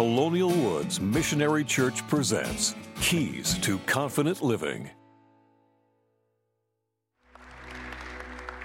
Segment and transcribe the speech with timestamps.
[0.00, 4.88] Colonial Woods Missionary Church presents Keys to Confident Living.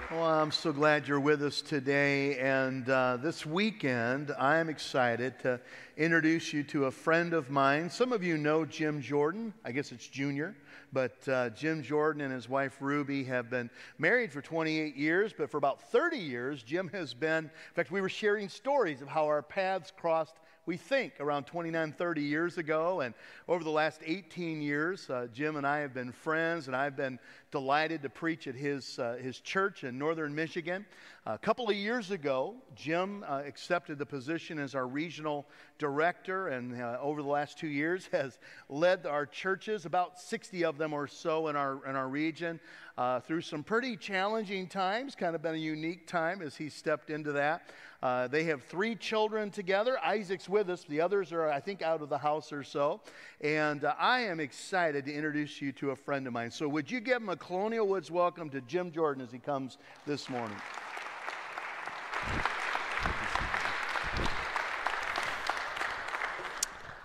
[0.10, 2.40] Well, I'm so glad you're with us today.
[2.40, 5.60] And uh, this weekend, I'm excited to
[5.98, 7.90] introduce you to a friend of mine.
[7.90, 9.54] Some of you know Jim Jordan.
[9.66, 10.56] I guess it's Junior.
[10.94, 15.52] But uh, Jim Jordan and his wife Ruby have been married for 28 years, but
[15.52, 19.26] for about 30 years, Jim has been, in fact, we were sharing stories of how
[19.26, 20.36] our paths crossed
[20.66, 23.02] we think around 29, 30 years ago.
[23.02, 23.14] And
[23.48, 27.20] over the last 18 years, uh, Jim and I have been friends, and I've been
[27.52, 30.86] delighted to preach at his, uh, his church in northern Michigan.
[31.28, 35.46] A couple of years ago, Jim uh, accepted the position as our regional
[35.78, 40.78] director, and uh, over the last two years has led our churches, about 60 of
[40.78, 42.60] them or so in our, in our region,
[42.98, 45.16] uh, through some pretty challenging times.
[45.16, 47.70] Kind of been a unique time as he stepped into that.
[48.02, 49.98] Uh, they have three children together.
[50.04, 50.86] Isaac's with us.
[50.88, 53.02] The others are, I think, out of the house or so.
[53.42, 56.52] And uh, I am excited to introduce you to a friend of mine.
[56.52, 59.78] So, would you give him a Colonial Woods welcome to Jim Jordan as he comes
[60.06, 60.58] this morning?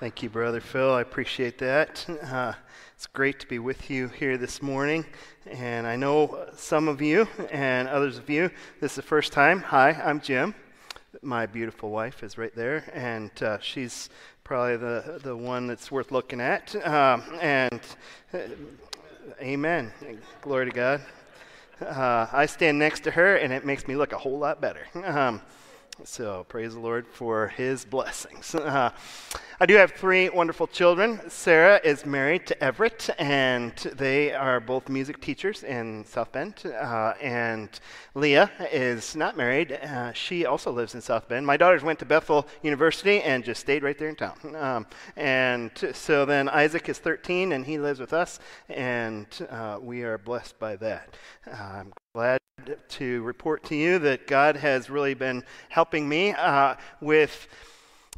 [0.00, 0.94] Thank you, Brother Phil.
[0.94, 2.06] I appreciate that.
[2.22, 2.54] Uh,
[2.94, 5.04] it's great to be with you here this morning.
[5.46, 9.60] And I know some of you and others of you, this is the first time.
[9.60, 10.54] Hi, I'm Jim.
[11.20, 14.08] My beautiful wife is right there, and uh, she's
[14.42, 16.74] probably the, the one that's worth looking at.
[16.86, 17.80] Um, and
[18.32, 18.38] uh,
[19.42, 19.92] amen.
[20.40, 21.02] Glory to God.
[21.78, 24.86] Uh, I stand next to her, and it makes me look a whole lot better.
[25.04, 25.42] Um,
[26.04, 28.54] so praise the Lord for his blessings.
[28.70, 28.90] Uh,
[29.58, 31.20] I do have three wonderful children.
[31.28, 36.62] Sarah is married to Everett, and they are both music teachers in South Bend.
[36.64, 37.68] Uh, and
[38.14, 39.72] Leah is not married.
[39.72, 41.44] Uh, she also lives in South Bend.
[41.44, 44.56] My daughters went to Bethel University and just stayed right there in town.
[44.56, 50.02] Um, and so then Isaac is 13, and he lives with us, and uh, we
[50.04, 51.16] are blessed by that.
[51.52, 52.39] I'm glad
[52.88, 57.48] to report to you that God has really been helping me uh, with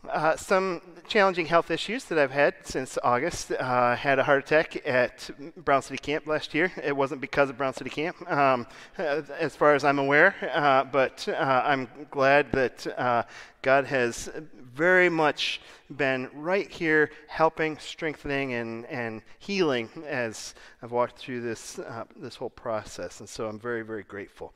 [0.09, 3.53] uh, some challenging health issues that I've had since August.
[3.53, 6.73] Uh, had a heart attack at Brown City Camp last year.
[6.83, 8.67] It wasn't because of Brown City Camp, um,
[8.99, 13.23] as far as I'm aware, uh, but uh, I'm glad that uh,
[13.63, 14.29] God has
[14.75, 15.61] very much
[15.97, 22.37] been right here helping, strengthening, and, and healing as I've walked through this, uh, this
[22.37, 23.21] whole process.
[23.21, 24.53] And so I'm very, very grateful.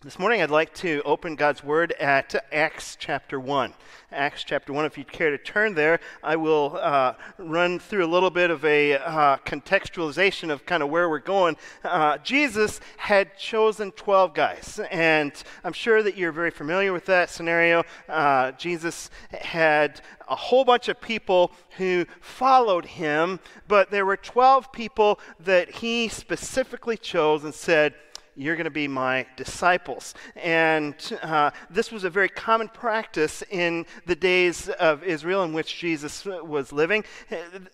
[0.00, 3.74] This morning, I'd like to open God's Word at Acts chapter 1.
[4.12, 8.06] Acts chapter 1, if you'd care to turn there, I will uh, run through a
[8.06, 11.56] little bit of a uh, contextualization of kind of where we're going.
[11.82, 15.32] Uh, Jesus had chosen 12 guys, and
[15.64, 17.82] I'm sure that you're very familiar with that scenario.
[18.08, 24.70] Uh, Jesus had a whole bunch of people who followed him, but there were 12
[24.70, 27.94] people that he specifically chose and said,
[28.38, 30.14] you're going to be my disciples.
[30.36, 35.76] And uh, this was a very common practice in the days of Israel in which
[35.78, 37.04] Jesus was living.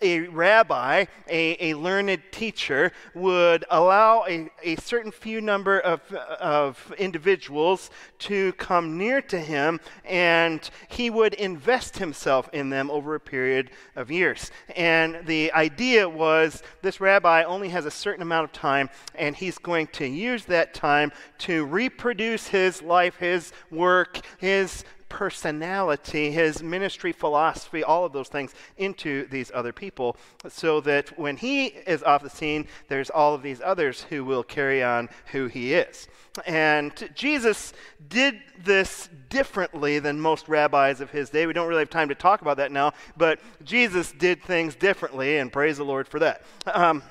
[0.01, 6.01] A rabbi, a, a learned teacher, would allow a, a certain few number of,
[6.41, 13.15] of individuals to come near to him, and he would invest himself in them over
[13.15, 14.51] a period of years.
[14.77, 19.59] And the idea was this rabbi only has a certain amount of time, and he's
[19.59, 27.13] going to use that time to reproduce his life, his work, his personality, his ministry
[27.13, 30.17] philosophy, all of those things into these other people,
[30.49, 34.43] so that when he is off the scene, there's all of these others who will
[34.43, 36.09] carry on who he is.
[36.47, 37.73] And Jesus
[38.09, 41.47] did this differently than most rabbis of his day.
[41.47, 45.39] We don't really have time to talk about that now, but Jesus did things differently,
[45.39, 46.43] and praise the Lord for that.
[46.67, 47.05] Um,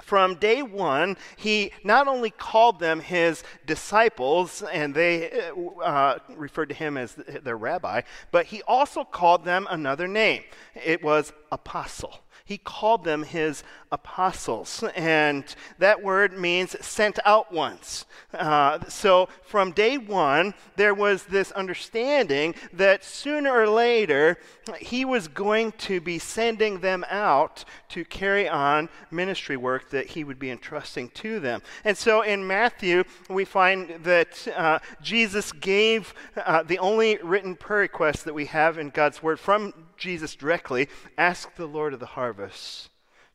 [0.00, 5.50] from day one, he not only called them his disciples, and they
[5.82, 10.42] uh, referred to him as their rabbi, but he also called them another name.
[10.74, 12.20] It was apostle.
[12.46, 14.84] He called them his apostles.
[14.94, 15.44] And
[15.80, 18.06] that word means sent out ones.
[18.32, 24.38] Uh, so from day one, there was this understanding that sooner or later,
[24.78, 30.22] he was going to be sending them out to carry on ministry work that he
[30.22, 31.62] would be entrusting to them.
[31.84, 37.80] And so in Matthew, we find that uh, Jesus gave uh, the only written prayer
[37.80, 42.06] request that we have in God's word from Jesus directly ask the Lord of the
[42.06, 42.90] harvest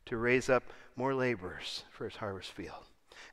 [0.06, 0.64] to raise up
[0.96, 2.84] more laborers for his harvest field.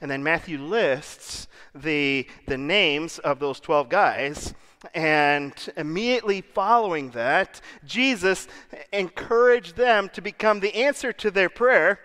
[0.02, 4.54] And then Matthew lists the, the names of those 12 guys.
[4.94, 8.48] And immediately following that, Jesus
[8.94, 12.00] encouraged them to become the answer to their prayer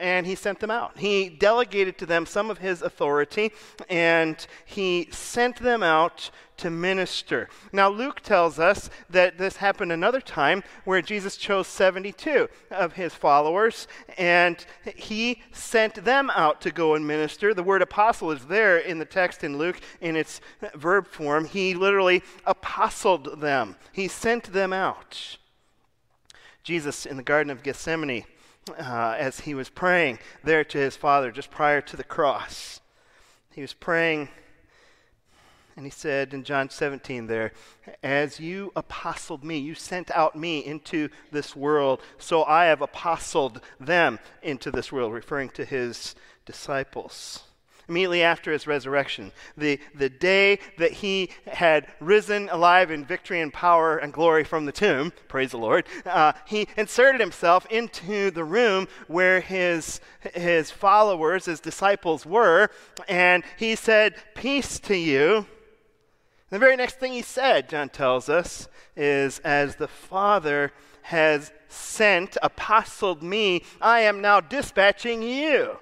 [0.00, 0.98] and he sent them out.
[0.98, 3.52] He delegated to them some of his authority,
[3.88, 7.48] and he sent them out to minister.
[7.72, 13.14] Now, Luke tells us that this happened another time where Jesus chose 72 of his
[13.14, 13.86] followers,
[14.18, 14.64] and
[14.96, 17.54] he sent them out to go and minister.
[17.54, 20.40] The word apostle is there in the text in Luke in its
[20.74, 21.44] verb form.
[21.44, 25.38] He literally apostled them, he sent them out.
[26.64, 28.24] Jesus in the Garden of Gethsemane
[28.70, 32.80] uh, as he was praying there to his Father just prior to the cross.
[33.52, 34.28] He was praying,
[35.76, 37.52] and he said in John 17 there,
[38.02, 43.60] As you apostled me, you sent out me into this world, so I have apostled
[43.78, 46.14] them into this world, referring to his
[46.44, 47.44] disciples
[47.88, 53.52] immediately after his resurrection, the, the day that he had risen alive in victory and
[53.52, 58.44] power and glory from the tomb, praise the Lord, uh, he inserted himself into the
[58.44, 60.00] room where his,
[60.34, 62.68] his followers, his disciples were,
[63.08, 65.46] and he said, Peace to you.
[66.50, 70.72] the very next thing he said, John tells us, is, As the Father
[71.02, 75.78] has sent, apostled me, I am now dispatching you.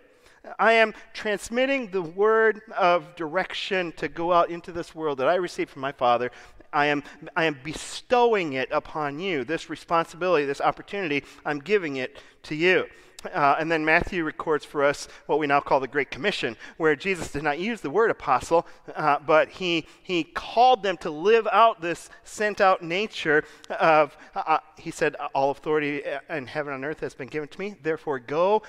[0.58, 5.36] I am transmitting the word of direction to go out into this world that I
[5.36, 6.30] received from my Father.
[6.72, 7.04] I am,
[7.36, 9.44] I am bestowing it upon you.
[9.44, 12.86] This responsibility, this opportunity, I'm giving it to you.
[13.32, 16.96] Uh, and then Matthew records for us what we now call the Great Commission, where
[16.96, 18.66] Jesus did not use the word apostle,
[18.96, 24.42] uh, but he, he called them to live out this sent out nature of, uh,
[24.44, 27.76] uh he said, All authority in heaven and earth has been given to me.
[27.80, 28.62] Therefore, go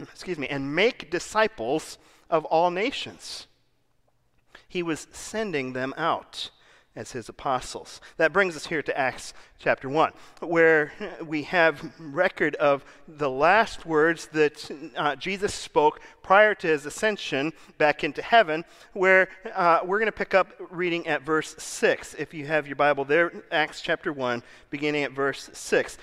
[0.12, 1.98] excuse me, and make disciples
[2.28, 3.46] of all nations.
[4.68, 6.50] He was sending them out
[6.96, 8.00] as his apostles.
[8.16, 10.92] That brings us here to Acts chapter 1, where
[11.24, 17.52] we have record of the last words that uh, Jesus spoke prior to his ascension
[17.78, 22.14] back into heaven, where uh, we're going to pick up reading at verse 6.
[22.14, 25.96] If you have your Bible there, Acts chapter 1, beginning at verse 6.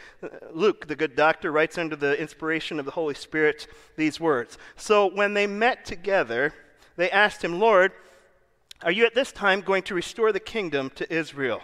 [0.51, 3.67] Luke, the good doctor, writes under the inspiration of the Holy Spirit
[3.97, 4.57] these words.
[4.77, 6.53] So when they met together,
[6.95, 7.91] they asked him, Lord,
[8.83, 11.61] are you at this time going to restore the kingdom to Israel?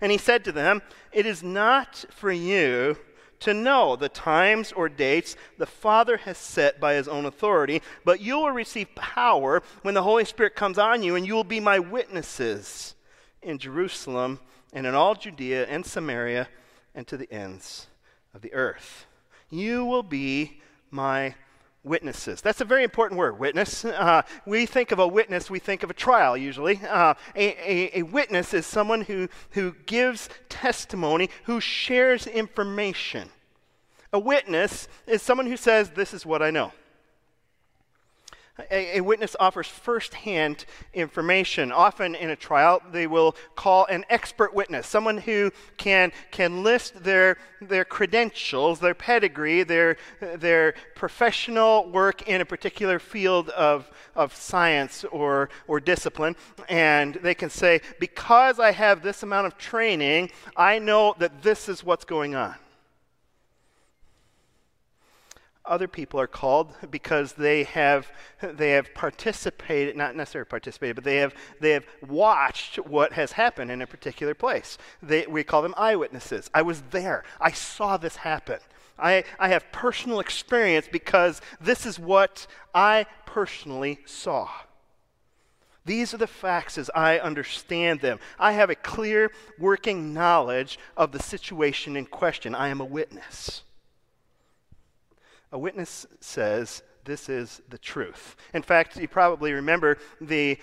[0.00, 0.82] And he said to them,
[1.12, 2.96] It is not for you
[3.40, 8.20] to know the times or dates the Father has set by his own authority, but
[8.20, 11.60] you will receive power when the Holy Spirit comes on you, and you will be
[11.60, 12.94] my witnesses
[13.42, 14.38] in Jerusalem
[14.72, 16.48] and in all Judea and Samaria
[16.94, 17.88] and to the ends
[18.32, 19.06] of the earth.
[19.50, 20.60] You will be
[20.90, 21.34] my
[21.84, 22.40] witnesses.
[22.40, 23.84] That's a very important word, witness.
[23.84, 26.80] Uh, we think of a witness, we think of a trial usually.
[26.88, 33.28] Uh, a, a, a, witness is someone who, who gives testimony, who shares information.
[34.12, 36.72] A witness is someone who says, This is what I know.
[38.70, 40.64] A, a, witness offers firsthand
[40.94, 41.72] information.
[41.72, 47.02] Often in a trial, they will call an expert witness, someone who can, can list
[47.02, 54.34] their, their credentials, their pedigree, their, their professional work in a particular field of, of
[54.34, 56.36] science or, or discipline.
[56.68, 61.68] And they can say, because I have this amount of training, I know that this
[61.68, 62.54] is what's going on
[65.64, 68.10] other people are called because they have
[68.42, 73.70] they have participated not necessarily participated but they have they have watched what has happened
[73.70, 78.16] in a particular place they, we call them eyewitnesses i was there i saw this
[78.16, 78.58] happen
[78.98, 84.48] I, I have personal experience because this is what i personally saw
[85.84, 88.20] these are the facts as I understand them.
[88.38, 92.54] I have a clear working knowledge of the situation in question.
[92.54, 93.62] I am a witness.
[95.52, 98.36] A witness says, This is the truth.
[98.54, 100.58] In fact, you probably remember the,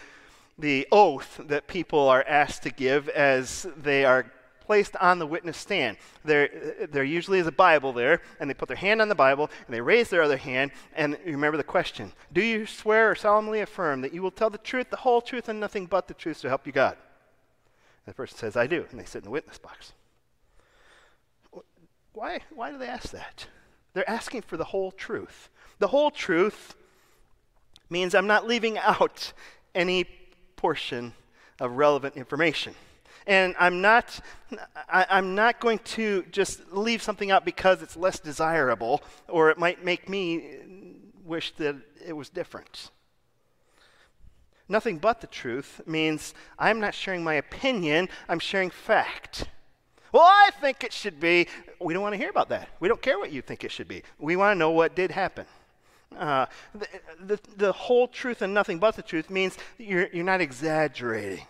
[0.58, 4.32] the oath that people are asked to give as they are
[4.70, 5.98] placed on the witness stand.
[6.24, 9.50] There, there usually is a Bible there, and they put their hand on the Bible,
[9.66, 13.62] and they raise their other hand, and remember the question Do you swear or solemnly
[13.62, 16.42] affirm that you will tell the truth, the whole truth, and nothing but the truth
[16.42, 16.98] to help you God?
[18.06, 19.94] And the person says, I do, and they sit in the witness box.
[22.14, 23.48] Why, why do they ask that?
[23.94, 25.50] They're asking for the whole truth.
[25.80, 26.76] The whole truth
[27.90, 29.34] means I'm not leaving out
[29.74, 30.06] any
[30.56, 31.14] portion
[31.60, 32.76] of relevant information.
[33.28, 34.20] And I'm not,
[34.90, 39.58] I, am not going to just leave something out because it's less desirable or it
[39.58, 40.58] might make me
[41.24, 42.92] wish that it was different.
[44.68, 49.48] Nothing but the truth means I'm not sharing my opinion, I'm sharing fact.
[50.12, 51.48] Well, I think it should be.
[51.80, 52.70] We don't want to hear about that.
[52.80, 54.04] We don't care what you think it should be.
[54.18, 55.46] We want to know what did happen.
[56.18, 56.88] Uh, the,
[57.22, 61.46] the, the, whole truth and nothing but the truth means you're, you're not exaggerating.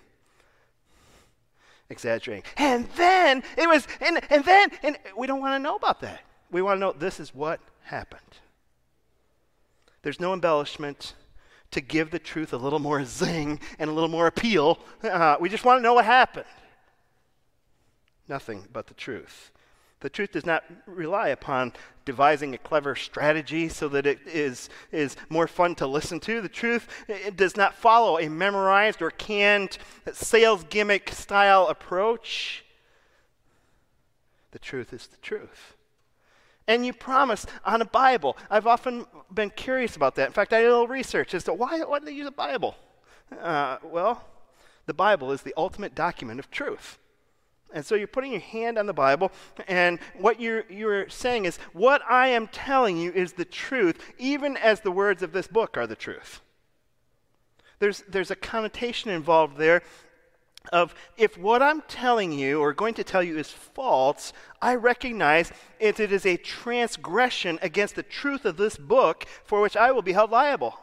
[1.90, 2.44] Exaggerating.
[2.58, 6.22] And then it was, and, and then, and we don't want to know about that.
[6.52, 8.22] We want to know this is what happened.
[10.02, 11.14] There's no embellishment
[11.72, 14.80] to give the truth a little more zing and a little more appeal.
[15.04, 16.46] Uh, we just want to know what happened.
[18.30, 19.52] Nothing but the truth.
[20.02, 21.74] The truth does not rely upon
[22.06, 26.40] devising a clever strategy so that it is, is more fun to listen to.
[26.40, 29.78] The truth it does not follow a memorized or canned
[30.14, 32.64] sales gimmick style approach.
[34.52, 35.76] The truth is the truth.
[36.68, 38.38] And you promise on a Bible.
[38.50, 40.28] I've often been curious about that.
[40.28, 42.32] In fact, I did a little research as to why, why do they use a
[42.32, 42.76] Bible?
[43.42, 44.24] Uh, well,
[44.86, 47.00] the Bible is the ultimate document of truth.
[47.74, 49.32] And so you're putting your hand on the Bible,
[49.68, 54.58] and what you're, you're saying is, what I am telling you is the truth, even
[54.58, 56.42] as the words of this book are the truth.
[57.80, 59.84] There's, there's a connotation involved there
[60.74, 65.52] of if what I'm telling you or going to tell you is false, I recognize
[65.80, 70.02] it, it is a transgression against the truth of this book for which I will
[70.02, 70.80] be held liable.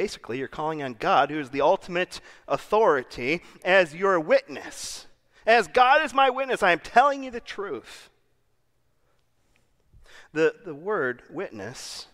[0.00, 5.06] Basically, you're calling on God, who is the ultimate authority, as your witness.
[5.46, 8.08] As God is my witness, I am telling you the truth.
[10.32, 12.06] The, the word witness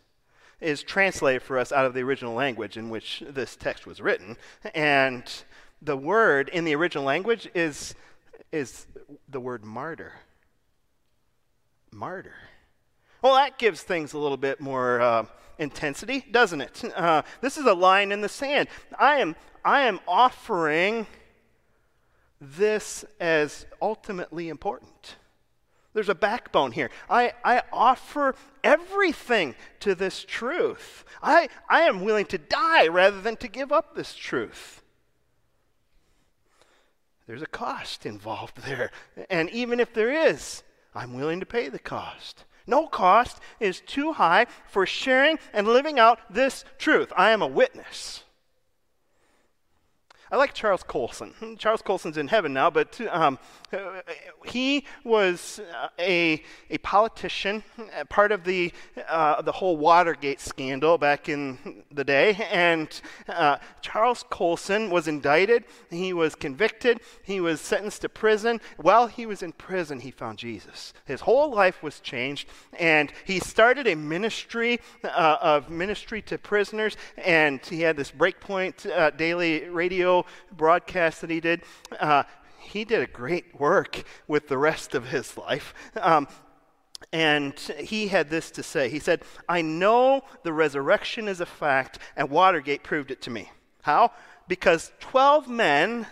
[0.61, 4.37] is translated for us out of the original language in which this text was written.
[4.75, 5.23] And
[5.81, 7.95] the word in the original language is,
[8.51, 8.89] is
[9.29, 10.15] the word martyr.
[11.93, 12.35] Martyr.
[13.23, 15.27] Well, that gives things a little bit more uh,
[15.59, 16.83] intensity, doesn't it?
[16.97, 18.69] Uh, this is a line in the sand.
[18.99, 21.07] I am, I am offering
[22.41, 25.17] this as ultimately important.
[25.93, 26.91] There's a backbone here.
[27.09, 31.05] I, I offer everything to this truth.
[31.23, 34.83] I, I am willing to die rather than to give up this truth.
[37.27, 38.91] There's a cost involved there.
[39.31, 40.63] And even if there is,
[40.95, 42.45] I'm willing to pay the cost.
[42.67, 47.13] No cost is too high for sharing and living out this truth.
[47.17, 48.25] I am a witness.
[50.31, 51.35] I like Charles Colson.
[51.59, 53.39] Charles Colson's in heaven now, but um,
[54.45, 57.63] he was uh, a, a politician,
[58.09, 58.73] part of the,
[59.09, 62.35] uh, the whole Watergate scandal back in the day.
[62.51, 62.89] And
[63.29, 68.61] uh, Charles Colson was indicted, he was convicted, he was sentenced to prison.
[68.79, 70.93] While he was in prison, he found Jesus.
[71.05, 76.97] His whole life was changed, and he started a ministry uh, of ministry to prisoners,
[77.17, 80.16] and he had this Breakpoint uh, daily radio
[80.53, 81.63] broadcast that he did,
[81.99, 82.23] uh,
[82.59, 85.75] he did a great work with the rest of his life.
[86.01, 86.29] Um,
[87.13, 91.99] and he had this to say He said, I know the resurrection is a fact,
[92.17, 93.51] and Watergate proved it to me.
[93.83, 94.13] How?
[94.49, 96.07] Because 12 men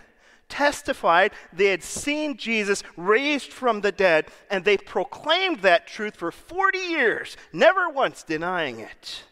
[0.49, 6.31] testified they had seen Jesus raised from the dead, and they proclaimed that truth for
[6.31, 9.25] 40 years, never once denying it.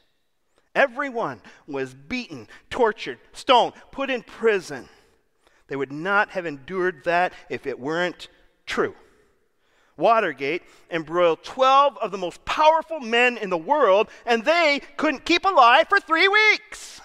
[0.75, 4.88] Everyone was beaten, tortured, stoned, put in prison.
[5.69, 8.29] They would not have endured that if it weren't
[8.67, 8.95] true.
[9.97, 15.45] Watergate embroiled 12 of the most powerful men in the world, and they couldn't keep
[15.45, 17.00] alive for three weeks.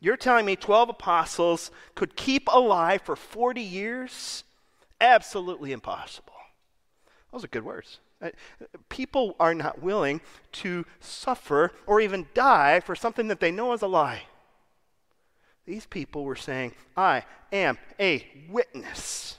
[0.00, 4.44] You're telling me 12 apostles could keep alive for 40 years?
[5.00, 6.32] Absolutely impossible.
[7.32, 8.00] Those are good words.
[8.22, 8.30] Uh,
[8.88, 10.20] people are not willing
[10.52, 14.22] to suffer or even die for something that they know is a lie.
[15.66, 19.36] These people were saying, I am a witness.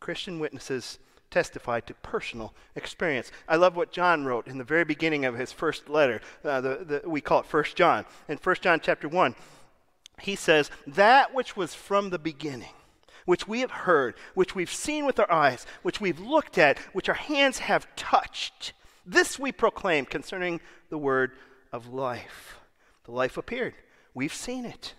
[0.00, 0.98] Christian witnesses
[1.30, 3.30] testify to personal experience.
[3.48, 6.20] I love what John wrote in the very beginning of his first letter.
[6.44, 8.04] Uh, the, the, we call it First John.
[8.28, 9.34] In First John chapter 1,
[10.20, 12.72] he says, That which was from the beginning
[13.26, 17.10] which we have heard, which we've seen with our eyes, which we've looked at, which
[17.10, 18.72] our hands have touched.
[19.04, 21.32] This we proclaim concerning the word
[21.72, 22.58] of life.
[23.04, 23.74] The life appeared.
[24.14, 24.94] We've seen it.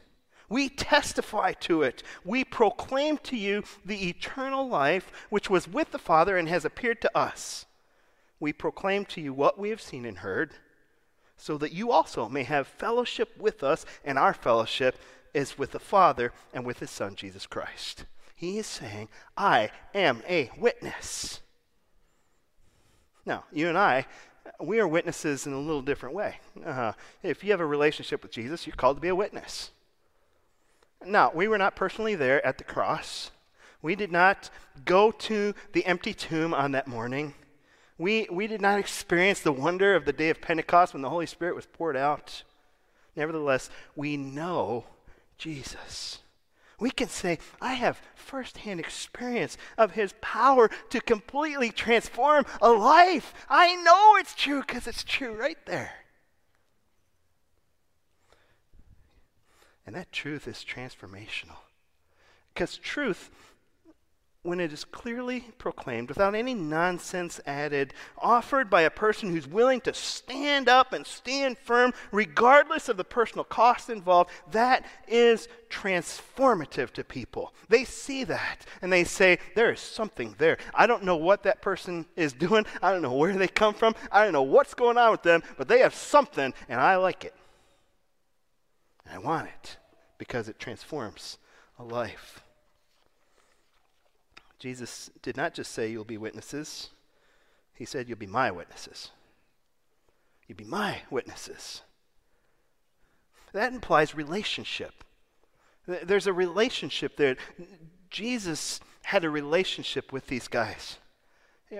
[0.49, 2.03] We testify to it.
[2.23, 7.01] We proclaim to you the eternal life which was with the Father and has appeared
[7.01, 7.65] to us.
[8.39, 10.51] We proclaim to you what we have seen and heard,
[11.35, 14.97] so that you also may have fellowship with us, and our fellowship
[15.33, 18.05] is with the Father and with His Son, Jesus Christ.
[18.37, 21.41] He is saying, I am a witness.
[23.25, 24.05] Now, you and I
[24.59, 26.39] we are witnesses in a little different way.
[26.65, 29.71] Uh, if you have a relationship with Jesus, you're called to be a witness.
[31.05, 33.31] Now, we were not personally there at the cross.
[33.81, 34.49] We did not
[34.85, 37.35] go to the empty tomb on that morning.
[37.97, 41.25] We, we did not experience the wonder of the day of Pentecost when the Holy
[41.25, 42.43] Spirit was poured out.
[43.15, 44.85] Nevertheless, we know
[45.37, 46.19] Jesus.
[46.79, 53.33] We can say, I have firsthand experience of his power to completely transform a life.
[53.49, 55.91] I know it's true because it's true right there.
[59.87, 61.57] And that truth is transformational.
[62.53, 63.31] Because truth
[64.47, 69.81] when it is clearly proclaimed, without any nonsense added, offered by a person who's willing
[69.81, 76.91] to stand up and stand firm, regardless of the personal cost involved, that is transformative
[76.91, 77.53] to people.
[77.67, 80.57] They see that and they say, There is something there.
[80.73, 83.95] I don't know what that person is doing, I don't know where they come from,
[84.13, 87.25] I don't know what's going on with them, but they have something and I like
[87.25, 87.35] it.
[89.05, 89.75] And I want it
[90.17, 91.37] because it transforms
[91.77, 92.41] a life.
[94.59, 96.89] Jesus did not just say, You'll be witnesses,
[97.73, 99.11] he said, You'll be my witnesses.
[100.47, 101.81] You'll be my witnesses.
[103.53, 105.03] That implies relationship.
[105.85, 107.37] There's a relationship there.
[108.09, 110.97] Jesus had a relationship with these guys.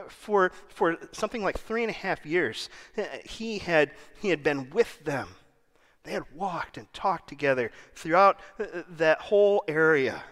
[0.09, 3.91] For, for something like three and a half years, eh, he had,
[4.21, 5.29] he had been with them.
[6.03, 10.23] They had walked and talked together throughout eh, that whole area.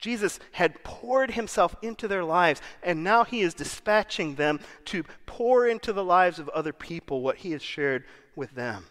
[0.00, 5.66] Jesus had poured himself into their lives, and now he is dispatching them to pour
[5.66, 8.04] into the lives of other people what he has shared
[8.34, 8.86] with them.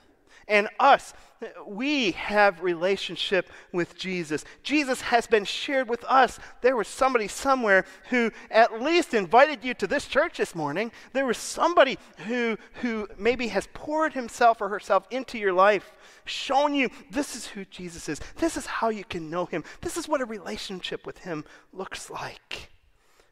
[0.49, 1.13] And us,
[1.65, 4.43] we have relationship with Jesus.
[4.63, 6.39] Jesus has been shared with us.
[6.61, 10.91] There was somebody somewhere who at least invited you to this church this morning.
[11.13, 15.91] There was somebody who who maybe has poured himself or herself into your life
[16.25, 18.19] shown you this is who Jesus is.
[18.37, 19.63] This is how you can know him.
[19.81, 22.71] This is what a relationship with him looks like.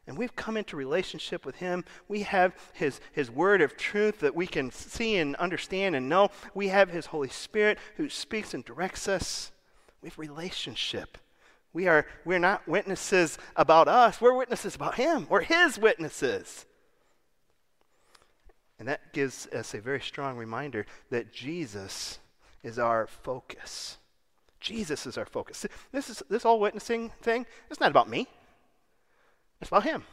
[0.08, 1.84] And we've come into relationship with him.
[2.08, 6.30] We have his, his word of truth that we can see and understand and know.
[6.54, 9.52] We have his Holy Spirit who speaks and directs us.
[10.00, 11.18] We have relationship.
[11.74, 15.26] We are we're not witnesses about us, we're witnesses about him.
[15.28, 16.64] We're his witnesses.
[18.78, 22.18] And that gives us a very strong reminder that Jesus
[22.62, 23.98] is our focus.
[24.58, 25.66] Jesus is our focus.
[25.92, 28.26] This is this whole witnessing thing, it's not about me.
[29.60, 30.04] It's about him.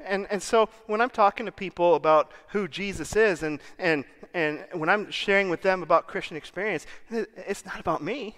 [0.00, 4.04] And, and so when I'm talking to people about who Jesus is and, and,
[4.34, 8.36] and when I'm sharing with them about Christian experience, it's not about me.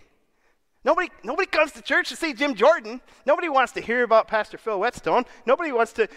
[0.84, 3.00] Nobody, nobody comes to church to see Jim Jordan.
[3.24, 5.24] Nobody wants to hear about Pastor Phil Whetstone.
[5.46, 6.08] Nobody wants to,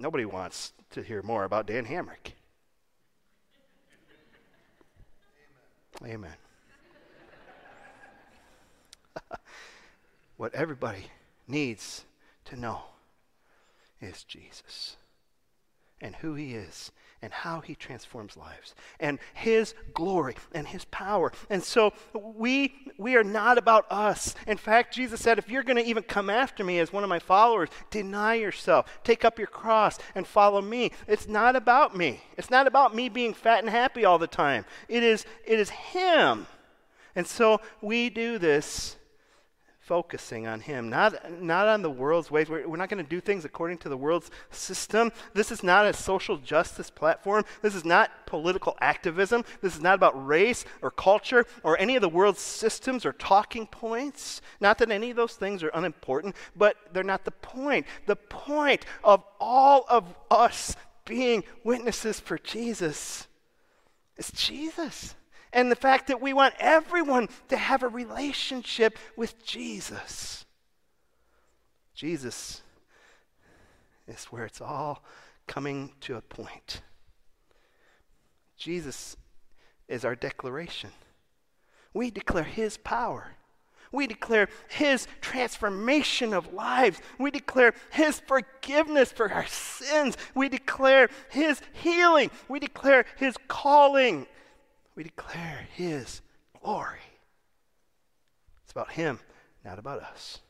[0.00, 2.32] nobody wants to hear more about Dan Hamrick.
[6.04, 6.34] Amen.
[10.36, 11.06] what everybody
[11.46, 12.04] needs
[12.46, 12.82] to know
[14.00, 14.96] is Jesus
[16.00, 21.32] and who he is and how he transforms lives and his glory and his power.
[21.48, 24.34] And so we we are not about us.
[24.46, 27.08] In fact, Jesus said if you're going to even come after me as one of
[27.08, 30.92] my followers, deny yourself, take up your cross and follow me.
[31.06, 32.20] It's not about me.
[32.36, 34.64] It's not about me being fat and happy all the time.
[34.88, 36.46] It is it is him.
[37.14, 38.95] And so we do this
[39.86, 42.48] focusing on Him, not, not on the world's ways.
[42.48, 45.12] We're, we're not going to do things according to the world's system.
[45.32, 47.44] This is not a social justice platform.
[47.62, 49.44] This is not political activism.
[49.62, 53.66] This is not about race or culture or any of the world's systems or talking
[53.66, 54.40] points.
[54.60, 57.86] Not that any of those things are unimportant, but they're not the point.
[58.06, 63.28] The point of all of us being witnesses for Jesus
[64.16, 65.14] is Jesus
[65.52, 70.44] and the fact that we want everyone to have a relationship with Jesus.
[71.94, 72.62] Jesus
[74.06, 75.02] is where it's all
[75.46, 76.82] coming to a point.
[78.56, 79.16] Jesus
[79.88, 80.90] is our declaration.
[81.94, 83.32] We declare His power.
[83.92, 87.00] We declare His transformation of lives.
[87.18, 90.16] We declare His forgiveness for our sins.
[90.34, 92.30] We declare His healing.
[92.48, 94.26] We declare His calling
[94.96, 96.22] we declare His
[96.60, 96.98] glory.
[98.64, 99.20] It's about Him,
[99.64, 100.40] not about us.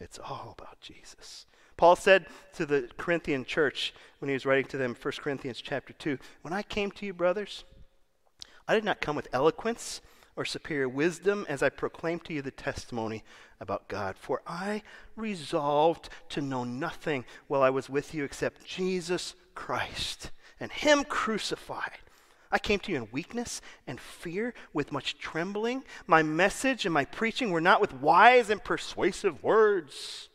[0.00, 1.46] It's all about Jesus.
[1.76, 5.92] Paul said to the Corinthian church when he was writing to them, 1 Corinthians chapter
[5.94, 7.64] 2, When I came to you, brothers,
[8.66, 10.00] I did not come with eloquence
[10.36, 13.24] or superior wisdom as I proclaimed to you the testimony
[13.60, 14.16] about God.
[14.18, 14.82] For I
[15.16, 21.98] resolved to know nothing while I was with you except Jesus Christ and Him crucified.
[22.52, 25.84] I came to you in weakness and fear with much trembling.
[26.06, 30.28] My message and my preaching were not with wise and persuasive words,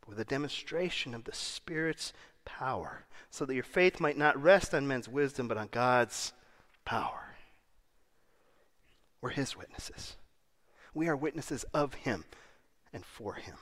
[0.00, 2.12] but with a demonstration of the Spirit's
[2.44, 6.32] power, so that your faith might not rest on men's wisdom, but on God's
[6.84, 7.34] power.
[9.20, 10.16] We're His witnesses.
[10.94, 12.24] We are witnesses of Him
[12.92, 13.56] and for Him.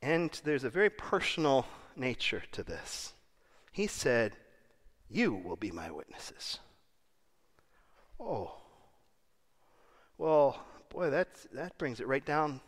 [0.00, 1.66] And there's a very personal
[1.96, 3.12] nature to this.
[3.72, 4.36] He said,
[5.12, 6.58] You will be my witnesses.
[8.18, 8.54] Oh.
[10.16, 12.60] Well, boy, that's, that brings it right down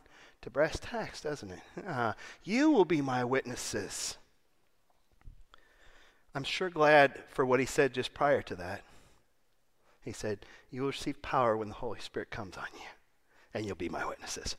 [0.43, 1.61] to brass tacks, doesn't it?
[1.87, 4.19] Uh, you will be my witnesses.
[6.35, 8.83] I'm sure glad for what he said just prior to that.
[10.03, 12.89] He said, You will receive power when the Holy Spirit comes on you,
[13.55, 14.57] and you'll be my witnesses.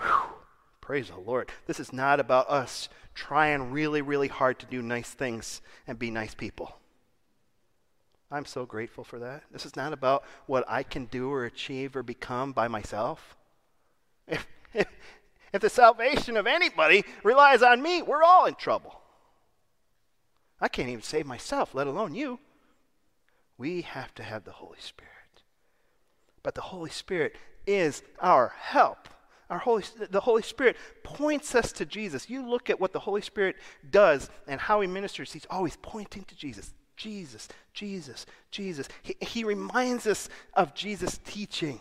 [0.00, 0.34] Whew.
[0.80, 1.50] Praise the Lord.
[1.66, 6.10] This is not about us trying really, really hard to do nice things and be
[6.10, 6.78] nice people.
[8.30, 9.44] I'm so grateful for that.
[9.50, 13.36] This is not about what I can do or achieve or become by myself.
[14.26, 14.86] If, if,
[15.52, 19.00] if the salvation of anybody relies on me, we're all in trouble.
[20.60, 22.38] I can't even save myself, let alone you.
[23.56, 25.12] We have to have the Holy Spirit.
[26.42, 27.34] But the Holy Spirit
[27.66, 29.08] is our help.
[29.48, 32.28] Our Holy, the Holy Spirit points us to Jesus.
[32.28, 33.56] You look at what the Holy Spirit
[33.90, 36.74] does and how he ministers, he's always pointing to Jesus.
[36.98, 38.88] Jesus, Jesus, Jesus.
[39.02, 41.80] He, he reminds us of Jesus' teaching.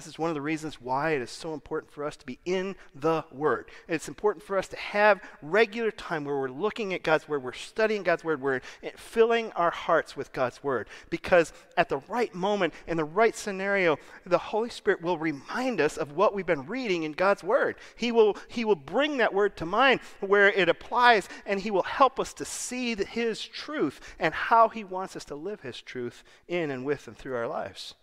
[0.00, 2.38] This is one of the reasons why it is so important for us to be
[2.46, 3.68] in the Word.
[3.86, 7.52] It's important for us to have regular time where we're looking at God's Word, we're
[7.52, 8.62] studying God's Word, we're
[8.96, 10.88] filling our hearts with God's Word.
[11.10, 15.98] Because at the right moment, in the right scenario, the Holy Spirit will remind us
[15.98, 17.76] of what we've been reading in God's Word.
[17.94, 21.82] He will, he will bring that Word to mind where it applies, and He will
[21.82, 26.24] help us to see His truth and how He wants us to live His truth
[26.48, 27.96] in and with and through our lives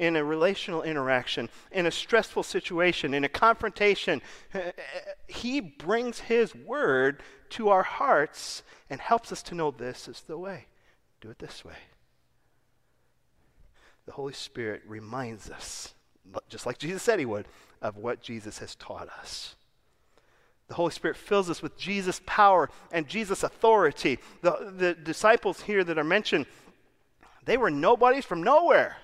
[0.00, 4.20] in a relational interaction, in a stressful situation, in a confrontation.
[5.28, 10.38] He brings His word to our hearts and helps us to know this is the
[10.38, 10.66] way.
[11.20, 11.76] Do it this way.
[14.06, 15.94] The Holy Spirit reminds us,
[16.48, 17.46] just like Jesus said He would,
[17.82, 19.54] of what Jesus has taught us.
[20.68, 24.18] The Holy Spirit fills us with Jesus' power and Jesus' authority.
[24.40, 26.46] The, the disciples here that are mentioned,
[27.44, 28.96] they were nobodies from nowhere.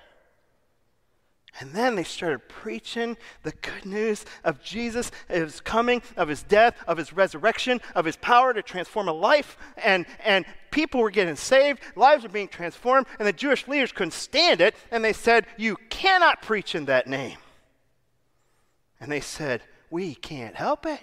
[1.59, 6.43] And then they started preaching the good news of Jesus, of his coming, of his
[6.43, 9.57] death, of his resurrection, of his power to transform a life.
[9.83, 14.11] And, and people were getting saved, lives were being transformed, and the Jewish leaders couldn't
[14.11, 14.75] stand it.
[14.91, 17.37] And they said, You cannot preach in that name.
[18.99, 20.99] And they said, We can't help it.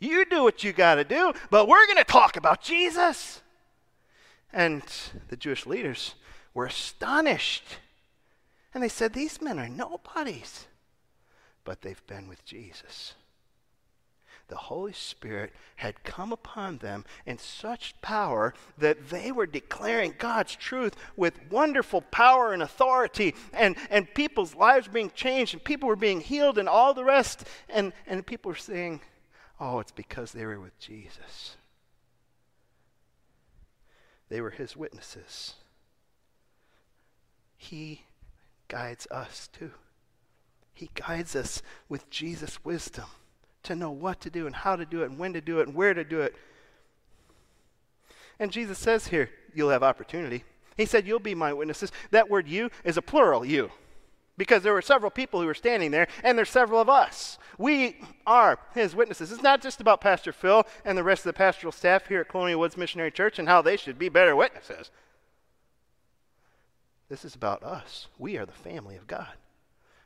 [0.00, 3.40] You do what you got to do, but we're going to talk about Jesus.
[4.52, 4.82] And
[5.28, 6.14] the Jewish leaders
[6.52, 7.64] were astonished.
[8.74, 10.66] And they said, These men are nobodies,
[11.64, 13.14] but they've been with Jesus.
[14.48, 20.56] The Holy Spirit had come upon them in such power that they were declaring God's
[20.56, 25.96] truth with wonderful power and authority, and, and people's lives being changed, and people were
[25.96, 27.44] being healed, and all the rest.
[27.68, 29.02] And, and people were saying,
[29.60, 31.56] Oh, it's because they were with Jesus.
[34.30, 35.54] They were his witnesses.
[37.56, 38.02] He
[38.68, 39.70] guides us too.
[40.74, 43.06] He guides us with Jesus' wisdom
[43.64, 45.66] to know what to do and how to do it and when to do it
[45.66, 46.34] and where to do it.
[48.38, 50.44] And Jesus says here, you'll have opportunity.
[50.78, 51.92] He said, You'll be my witnesses.
[52.12, 53.70] That word you is a plural you.
[54.38, 57.38] Because there were several people who were standing there, and there's several of us.
[57.58, 59.32] We are his witnesses.
[59.32, 62.28] It's not just about Pastor Phil and the rest of the pastoral staff here at
[62.28, 64.92] Colonial Woods Missionary Church and how they should be better witnesses.
[67.08, 68.08] This is about us.
[68.18, 69.32] We are the family of God.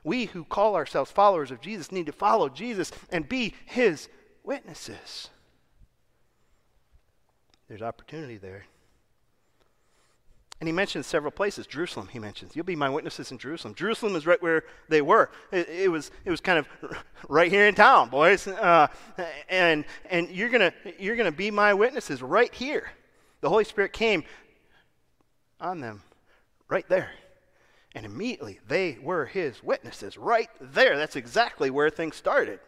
[0.05, 4.09] We who call ourselves followers of Jesus need to follow Jesus and be his
[4.43, 5.31] witnesses.
[7.69, 8.67] There's opportunity there.
[10.61, 11.67] And he mentions several places.
[11.67, 12.55] Jerusalem, he mentions.
[12.55, 13.75] You'll be my witnesses in Jerusalem.
[13.75, 15.31] Jerusalem is right where they were.
[15.51, 16.69] It, it was, it was kind of
[17.29, 18.47] right here in town, boys.
[18.47, 18.87] Uh,
[19.49, 22.93] and and you're going to you're gonna be my witnesses right here.
[23.41, 24.23] The Holy Spirit came
[25.61, 26.03] on them
[26.72, 27.11] right there.
[27.94, 30.96] And immediately they were his witnesses right there.
[30.96, 32.61] That's exactly where things started.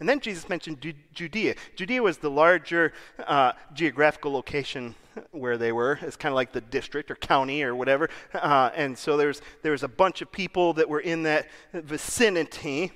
[0.00, 1.54] And then Jesus mentioned Judea.
[1.76, 2.92] Judea was the larger
[3.24, 4.96] uh, geographical location
[5.30, 6.00] where they were.
[6.02, 8.08] It's kind of like the district or county or whatever.
[8.34, 12.90] Uh, and so there's, there was a bunch of people that were in that vicinity.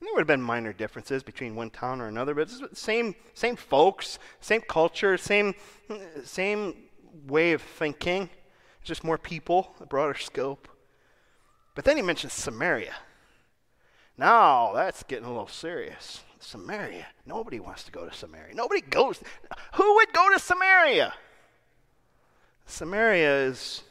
[0.00, 4.20] there would have been minor differences between one town or another, but same, same folks,
[4.40, 5.56] same culture, same,
[6.22, 6.74] same
[7.26, 8.30] way of thinking.
[8.86, 10.68] Just more people, a broader scope.
[11.74, 12.94] But then he mentions Samaria.
[14.16, 16.22] Now that's getting a little serious.
[16.38, 17.06] Samaria.
[17.26, 18.54] Nobody wants to go to Samaria.
[18.54, 19.20] Nobody goes.
[19.74, 21.14] Who would go to Samaria?
[22.64, 23.82] Samaria is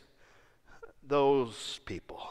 [1.06, 2.30] those people.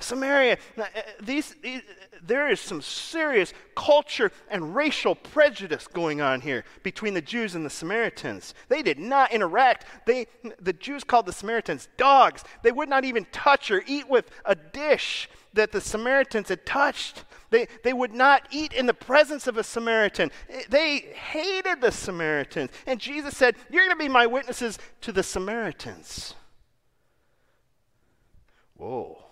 [0.00, 0.84] Samaria, uh,
[1.20, 1.82] these, these,
[2.22, 7.66] there is some serious culture and racial prejudice going on here between the Jews and
[7.66, 8.54] the Samaritans.
[8.68, 9.86] They did not interact.
[10.06, 10.28] They,
[10.60, 12.44] the Jews called the Samaritans dogs.
[12.62, 17.24] They would not even touch or eat with a dish that the Samaritans had touched.
[17.50, 20.30] They, they would not eat in the presence of a Samaritan.
[20.68, 22.70] They hated the Samaritans.
[22.86, 26.36] And Jesus said, You're going to be my witnesses to the Samaritans.
[28.76, 29.27] Whoa.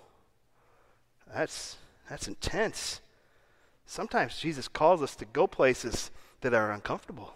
[1.33, 1.77] That's,
[2.09, 3.01] that's intense.
[3.87, 6.11] Sometimes Jesus calls us to go places
[6.41, 7.35] that are uncomfortable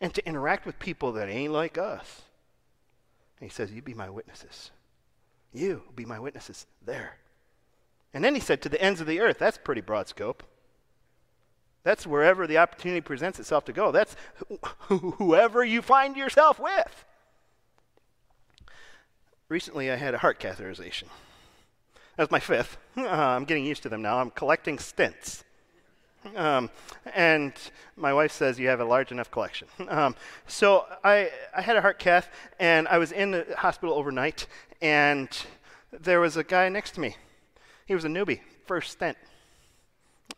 [0.00, 2.22] and to interact with people that ain't like us.
[3.40, 4.70] And he says, You be my witnesses.
[5.52, 7.16] You be my witnesses there.
[8.12, 9.38] And then he said, To the ends of the earth.
[9.38, 10.42] That's pretty broad scope.
[11.82, 13.92] That's wherever the opportunity presents itself to go.
[13.92, 14.16] That's
[14.88, 17.04] whoever you find yourself with.
[19.48, 21.04] Recently, I had a heart catheterization.
[22.16, 22.78] That's my fifth.
[22.96, 24.18] Uh, I'm getting used to them now.
[24.18, 25.44] I'm collecting stents.
[26.34, 26.70] Um,
[27.14, 27.52] and
[27.94, 29.68] my wife says you have a large enough collection.
[29.88, 34.46] Um, so I, I had a heart cath, and I was in the hospital overnight,
[34.80, 35.28] and
[35.92, 37.16] there was a guy next to me.
[37.84, 39.18] He was a newbie, first stent,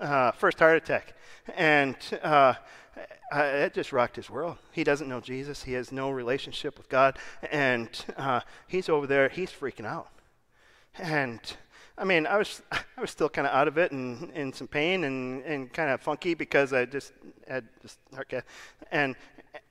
[0.01, 1.15] uh, first heart attack.
[1.57, 2.55] And uh,
[3.33, 4.59] it just rocked his world.
[4.73, 7.19] He doesn't know Jesus, he has no relationship with God,
[7.53, 10.09] and uh, he's over there, he's freaking out.
[10.99, 11.41] And
[11.99, 14.69] I mean, I was I was still kind of out of it and in some
[14.69, 17.13] pain and, and kind of funky because I just
[17.49, 18.45] had just cath.
[18.93, 19.17] And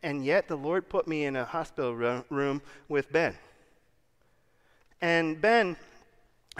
[0.04, 1.96] and yet the Lord put me in a hospital
[2.30, 3.36] room with Ben.
[5.02, 5.78] And Ben,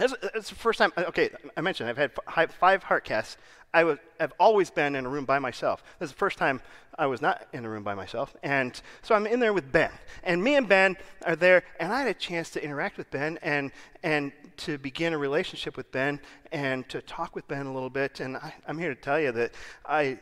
[0.00, 0.92] it's the first time.
[0.96, 3.36] Okay, I mentioned I've had five heart caths.
[3.74, 5.82] I was, I've always been in a room by myself.
[5.98, 6.62] This is the first time
[6.98, 8.34] I was not in a room by myself.
[8.42, 9.90] And so I'm in there with Ben.
[10.22, 13.38] And me and Ben are there, and I had a chance to interact with Ben
[13.42, 13.70] and,
[14.02, 16.18] and to begin a relationship with Ben
[16.50, 18.20] and to talk with Ben a little bit.
[18.20, 19.52] And I, I'm here to tell you that
[19.84, 20.18] I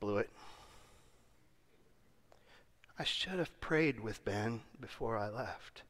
[0.00, 0.30] blew it.
[2.98, 5.82] I should have prayed with Ben before I left.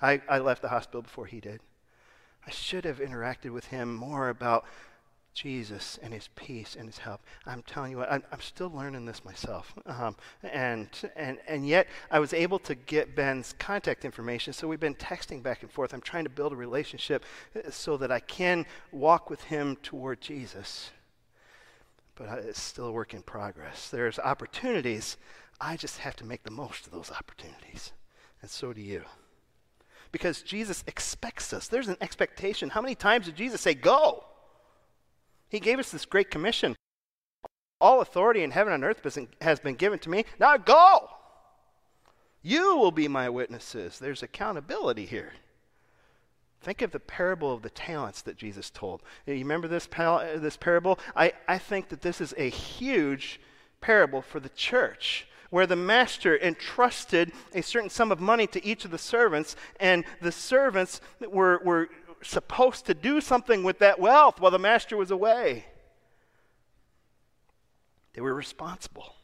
[0.00, 1.60] I, I left the hospital before he did.
[2.46, 4.64] I should have interacted with him more about
[5.32, 7.20] Jesus and his peace and his help.
[7.46, 9.72] I'm telling you what, I'm, I'm still learning this myself.
[9.86, 14.80] Um, and, and, and yet, I was able to get Ben's contact information, so we've
[14.80, 15.94] been texting back and forth.
[15.94, 17.24] I'm trying to build a relationship
[17.56, 20.90] uh, so that I can walk with him toward Jesus.
[22.16, 23.88] But it's still a work in progress.
[23.88, 25.16] There's opportunities.
[25.60, 27.92] I just have to make the most of those opportunities.
[28.42, 29.04] And so do you.
[30.12, 31.68] Because Jesus expects us.
[31.68, 32.70] There's an expectation.
[32.70, 34.24] How many times did Jesus say, Go?
[35.48, 36.76] He gave us this great commission.
[37.80, 39.02] All authority in heaven and earth
[39.40, 40.24] has been given to me.
[40.38, 41.10] Now go.
[42.42, 43.98] You will be my witnesses.
[43.98, 45.32] There's accountability here.
[46.60, 49.02] Think of the parable of the talents that Jesus told.
[49.26, 50.98] You remember this, this parable?
[51.16, 53.40] I, I think that this is a huge
[53.80, 58.84] parable for the church where the master entrusted a certain sum of money to each
[58.84, 61.88] of the servants, and the servants were, were
[62.22, 65.66] supposed to do something with that wealth while the master was away.
[68.14, 69.14] They were responsible.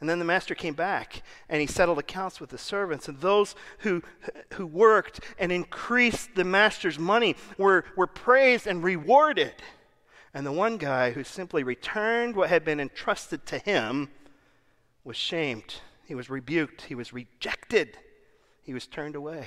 [0.00, 3.08] And then the master came back and he settled accounts with the servants.
[3.08, 4.02] And those who,
[4.52, 9.54] who worked and increased the master's money were, were praised and rewarded.
[10.34, 14.10] And the one guy who simply returned what had been entrusted to him
[15.04, 15.76] was shamed.
[16.04, 16.82] He was rebuked.
[16.82, 17.98] He was rejected.
[18.62, 19.46] He was turned away.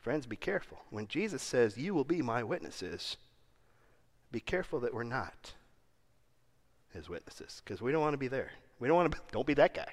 [0.00, 0.78] Friends, be careful.
[0.90, 3.16] When Jesus says, You will be my witnesses,
[4.30, 5.52] be careful that we're not
[6.92, 8.50] his witnesses because we don't want to be there.
[8.78, 9.92] We don't want to, be, don't be that guy.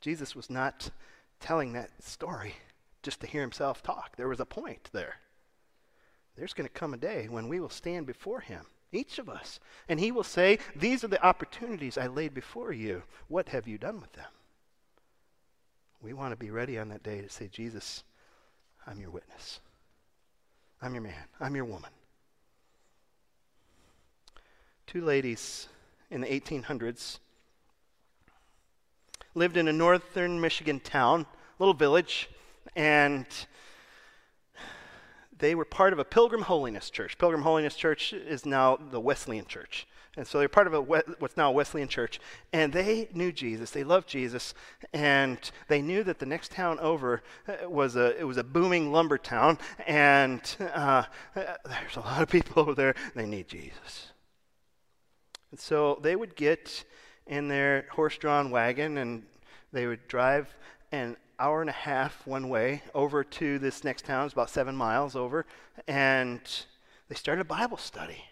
[0.00, 0.90] Jesus was not
[1.38, 2.54] telling that story
[3.02, 4.16] just to hear himself talk.
[4.16, 5.16] There was a point there.
[6.36, 9.58] There's going to come a day when we will stand before him, each of us,
[9.88, 13.02] and he will say, These are the opportunities I laid before you.
[13.28, 14.30] What have you done with them?
[16.02, 18.04] We want to be ready on that day to say, Jesus,
[18.86, 19.60] I'm your witness.
[20.80, 21.24] I'm your man.
[21.40, 21.90] I'm your woman.
[24.86, 25.68] Two ladies
[26.10, 27.18] in the 1800s
[29.34, 31.24] lived in a northern Michigan town,
[31.58, 32.28] little village,
[32.76, 33.26] and
[35.42, 37.18] they were part of a Pilgrim Holiness Church.
[37.18, 39.88] Pilgrim Holiness Church is now the Wesleyan Church.
[40.16, 42.20] And so they're part of a, what's now a Wesleyan church.
[42.52, 43.70] And they knew Jesus.
[43.70, 44.54] They loved Jesus.
[44.92, 48.92] And they knew that the next town over uh, was a, it was a booming
[48.92, 49.58] lumber town.
[49.86, 52.94] And uh, there's a lot of people over there.
[53.16, 54.12] They need Jesus.
[55.50, 56.84] And so they would get
[57.26, 59.24] in their horse drawn wagon and
[59.72, 60.54] they would drive
[60.92, 64.24] an hour and a half one way over to this next town.
[64.24, 65.44] It's about seven miles over.
[65.88, 66.40] And
[67.08, 68.24] they started a Bible study.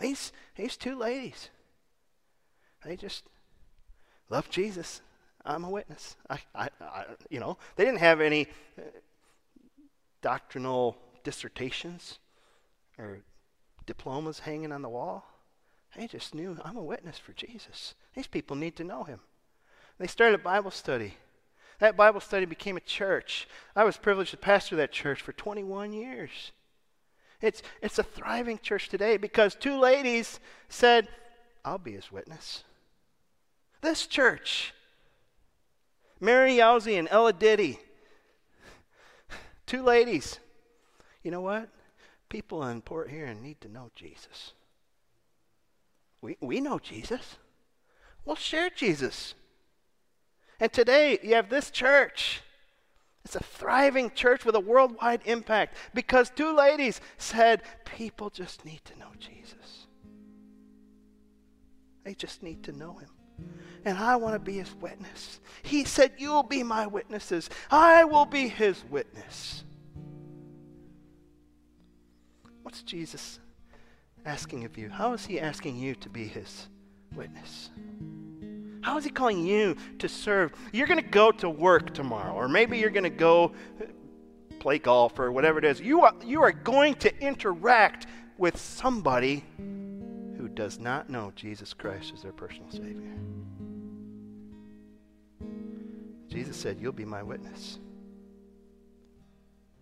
[0.00, 1.50] These, these two ladies,
[2.84, 3.22] they just
[4.28, 5.00] love Jesus.
[5.44, 6.16] I'm a witness.
[6.28, 8.82] I, I, I, you know, they didn't have any uh,
[10.20, 12.18] doctrinal dissertations
[12.98, 13.20] or
[13.86, 15.24] diplomas hanging on the wall.
[15.96, 17.94] They just knew I'm a witness for Jesus.
[18.16, 19.20] These people need to know him.
[19.98, 21.14] They started Bible study.
[21.80, 23.48] That Bible study became a church.
[23.74, 26.52] I was privileged to pastor that church for 21 years.
[27.40, 31.08] It's, it's a thriving church today because two ladies said,
[31.64, 32.64] I'll be his witness.
[33.80, 34.72] This church,
[36.20, 37.78] Mary Yowzy and Ella Diddy,
[39.66, 40.38] two ladies.
[41.22, 41.68] You know what?
[42.28, 44.52] People in Port Huron need to know Jesus.
[46.20, 47.36] We, we know Jesus.
[48.24, 49.34] We'll share Jesus.
[50.64, 52.40] And today, you have this church
[53.22, 58.82] it's a thriving church with a worldwide impact because two ladies said, People just need
[58.86, 59.88] to know Jesus.
[62.02, 63.10] They just need to know him.
[63.84, 65.38] And I want to be his witness.
[65.62, 67.50] He said, You'll be my witnesses.
[67.70, 69.64] I will be his witness.
[72.62, 73.38] What's Jesus
[74.24, 74.88] asking of you?
[74.88, 76.68] How is he asking you to be his
[77.14, 77.68] witness?
[78.84, 80.52] How is He calling you to serve?
[80.70, 83.86] You're going to go to work tomorrow, or maybe you're going to go uh,
[84.60, 85.80] play golf or whatever it is.
[85.80, 92.12] You are, you are going to interact with somebody who does not know Jesus Christ
[92.14, 93.16] as their personal Savior.
[96.28, 97.78] Jesus said, You'll be my witness.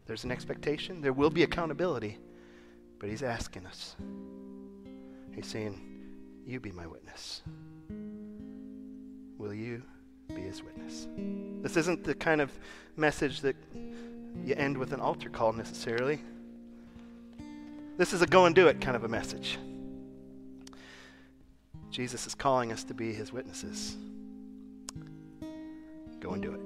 [0.07, 2.19] There's an expectation, there will be accountability,
[3.01, 3.97] but He's asking us.
[5.35, 5.81] He's saying,
[6.47, 7.43] You be my witness
[9.43, 9.83] will you
[10.29, 11.09] be his witness?
[11.63, 12.53] This isn't the kind of
[12.97, 13.57] message that
[14.45, 16.21] you end with an altar call necessarily.
[17.99, 19.59] This is a go and do it kind of a message.
[21.91, 23.97] Jesus is calling us to be his witnesses.
[26.21, 26.61] Go and do it.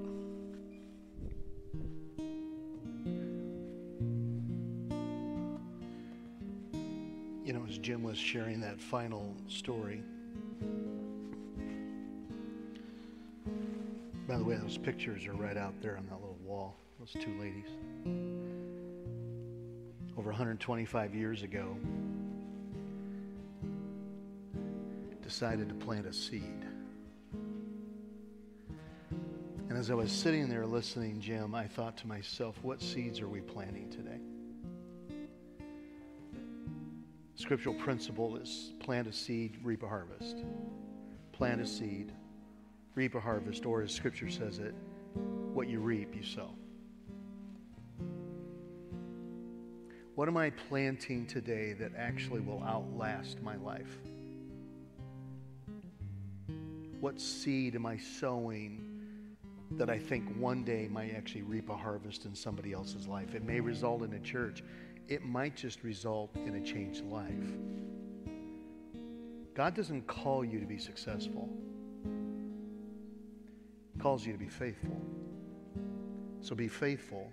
[7.46, 10.02] You know, as Jim was sharing that final story,
[14.26, 17.38] By the way, those pictures are right out there on that little wall, those two
[17.38, 17.68] ladies.
[20.18, 21.76] Over 125 years ago,
[25.22, 26.64] decided to plant a seed.
[29.68, 33.28] And as I was sitting there listening, Jim, I thought to myself, what seeds are
[33.28, 34.18] we planting today?
[37.34, 40.44] Scriptural principle is plant a seed, reap a harvest.
[41.32, 42.12] Plant a seed,
[42.96, 44.74] reap a harvest, or as Scripture says it,
[45.52, 46.50] what you reap, you sow.
[50.14, 53.98] What am I planting today that actually will outlast my life?
[57.00, 58.82] What seed am I sowing
[59.72, 63.34] that I think one day might actually reap a harvest in somebody else's life?
[63.34, 64.62] It may result in a church,
[65.06, 67.30] it might just result in a changed life.
[69.54, 71.50] God doesn't call you to be successful
[73.98, 75.00] calls you to be faithful.
[76.40, 77.30] So be faithful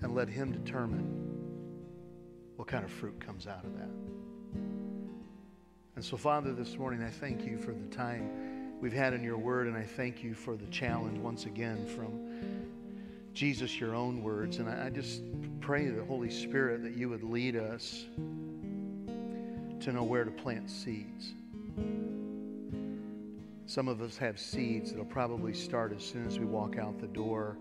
[0.00, 1.32] and let Him determine
[2.56, 3.90] what kind of fruit comes out of that.
[5.94, 9.38] And so, Father, this morning I thank you for the time we've had in your
[9.38, 12.62] word, and I thank you for the challenge once again from
[13.34, 14.58] Jesus, your own words.
[14.58, 15.22] And I, I just
[15.60, 18.06] pray the Holy Spirit that you would lead us
[19.80, 21.34] to know where to plant seeds.
[23.72, 27.06] Some of us have seeds that'll probably start as soon as we walk out the
[27.06, 27.56] door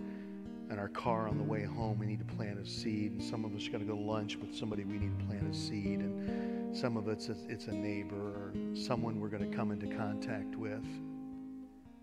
[0.70, 2.00] in our car on the way home.
[2.00, 3.14] We need to plant a seed.
[3.14, 5.26] And some of us are going to go to lunch with somebody we need to
[5.26, 6.00] plant a seed.
[6.00, 10.58] And some of it's it's a neighbor or someone we're going to come into contact
[10.58, 10.86] with.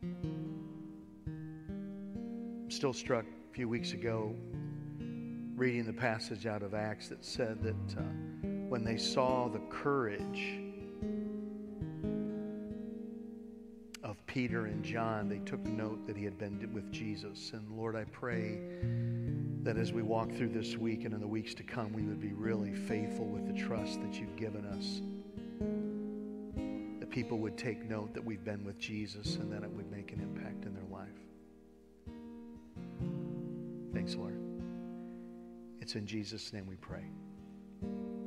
[0.03, 0.71] I'm
[2.71, 4.35] still struck a few weeks ago
[5.55, 8.03] reading the passage out of Acts that said that uh,
[8.71, 10.63] when they saw the courage
[14.29, 17.51] Peter and John, they took note that he had been with Jesus.
[17.55, 18.61] And Lord, I pray
[19.63, 22.21] that as we walk through this week and in the weeks to come, we would
[22.21, 25.01] be really faithful with the trust that you've given us.
[27.01, 30.13] That people would take note that we've been with Jesus and that it would make
[30.13, 31.09] an impact in their life.
[33.95, 34.39] Thanks, Lord.
[35.81, 37.05] It's in Jesus' name we pray.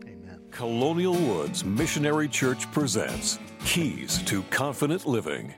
[0.04, 0.40] Amen.
[0.50, 5.54] Colonial Woods Missionary Church presents Keys to Confident Living.